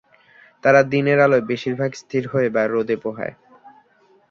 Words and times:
তারা 0.63 0.81
দিনের 0.83 1.19
আলোয় 1.19 1.43
বেশিরভাগ 1.45 1.91
স্থির 1.93 2.23
হয়ে 2.27 2.49
বা 2.49 2.63
রোদে 2.65 2.95
পোহায়। 3.03 3.35